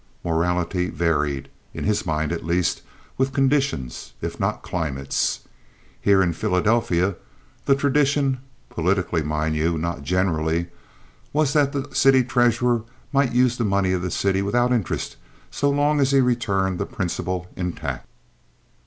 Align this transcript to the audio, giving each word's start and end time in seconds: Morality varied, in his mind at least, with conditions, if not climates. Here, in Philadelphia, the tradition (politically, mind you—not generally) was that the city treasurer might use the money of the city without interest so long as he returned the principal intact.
Morality 0.23 0.89
varied, 0.89 1.47
in 1.75 1.83
his 1.83 2.07
mind 2.07 2.31
at 2.31 2.43
least, 2.43 2.81
with 3.19 3.31
conditions, 3.31 4.13
if 4.19 4.39
not 4.39 4.63
climates. 4.63 5.41
Here, 6.01 6.23
in 6.23 6.33
Philadelphia, 6.33 7.17
the 7.65 7.75
tradition 7.75 8.39
(politically, 8.71 9.21
mind 9.21 9.55
you—not 9.55 10.01
generally) 10.01 10.65
was 11.33 11.53
that 11.53 11.71
the 11.71 11.93
city 11.93 12.23
treasurer 12.23 12.81
might 13.13 13.33
use 13.33 13.57
the 13.57 13.63
money 13.63 13.91
of 13.93 14.01
the 14.01 14.09
city 14.09 14.41
without 14.41 14.71
interest 14.73 15.17
so 15.51 15.69
long 15.69 15.99
as 15.99 16.09
he 16.09 16.19
returned 16.19 16.79
the 16.79 16.87
principal 16.87 17.45
intact. 17.55 18.07